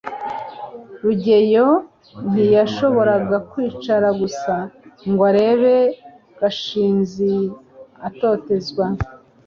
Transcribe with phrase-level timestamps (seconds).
[1.03, 1.67] rugeyo
[2.29, 4.53] ntiyashoboraga kwicara gusa
[5.09, 5.77] ngo arebe
[6.39, 7.31] gashinzi
[8.07, 8.85] atotezwa